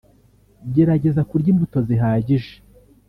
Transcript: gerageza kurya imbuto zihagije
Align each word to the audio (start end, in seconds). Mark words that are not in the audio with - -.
gerageza 0.73 1.21
kurya 1.29 1.49
imbuto 1.53 1.77
zihagije 1.87 2.53